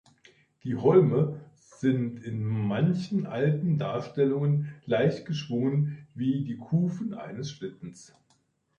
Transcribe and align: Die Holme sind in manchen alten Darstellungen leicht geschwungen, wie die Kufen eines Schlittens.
Die 0.63 0.75
Holme 0.75 1.41
sind 1.59 2.23
in 2.23 2.43
manchen 2.43 3.27
alten 3.27 3.77
Darstellungen 3.77 4.73
leicht 4.87 5.27
geschwungen, 5.27 6.07
wie 6.15 6.43
die 6.43 6.57
Kufen 6.57 7.13
eines 7.13 7.51
Schlittens. 7.51 8.11